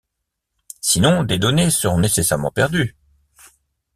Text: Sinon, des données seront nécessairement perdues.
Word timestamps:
Sinon, 0.79 1.23
des 1.23 1.37
données 1.37 1.69
seront 1.69 1.99
nécessairement 1.99 2.49
perdues. 2.49 2.95